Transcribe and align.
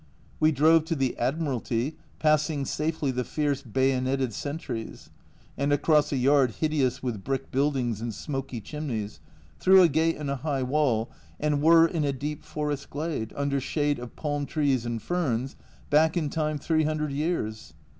We 0.39 0.51
drove 0.51 0.85
to 0.85 0.95
the 0.95 1.15
Admiralty, 1.19 1.95
passing 2.17 2.65
safely 2.65 3.11
the 3.11 3.23
fierce 3.23 3.61
bayoneted 3.61 4.33
sentries, 4.33 5.11
and 5.55 5.71
across 5.71 6.11
a 6.11 6.17
yard 6.17 6.53
hideous 6.59 7.03
with 7.03 7.23
brick 7.23 7.51
buildings 7.51 8.01
and 8.01 8.11
smoky 8.11 8.61
chimneys 8.61 9.19
through 9.59 9.83
a 9.83 9.87
gate 9.87 10.15
in 10.15 10.27
a 10.27 10.37
high 10.37 10.63
wall, 10.63 11.11
and 11.39 11.61
were 11.61 11.85
in 11.87 12.03
a 12.03 12.13
deep 12.13 12.43
forest 12.43 12.89
glade, 12.89 13.31
under 13.35 13.61
shade 13.61 13.99
of 13.99 14.15
palm 14.15 14.47
trees 14.47 14.87
and 14.87 15.03
ferns, 15.03 15.55
back 15.91 16.17
in 16.17 16.31
time 16.31 16.57
three 16.57 16.85
hundred 16.85 17.11
years 17.11 17.75